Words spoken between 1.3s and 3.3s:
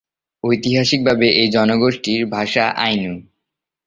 এই জনগোষ্ঠীর ভাষা আইনু।